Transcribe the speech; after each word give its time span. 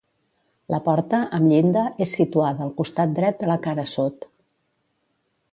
La 0.73 0.79
porta, 0.87 1.19
amb 1.39 1.49
llinda, 1.51 1.83
és 2.07 2.15
situada 2.21 2.67
al 2.69 2.73
costat 2.81 3.15
dret 3.21 3.41
de 3.45 3.53
la 3.53 3.61
cara 3.69 3.89
sud. 3.97 4.31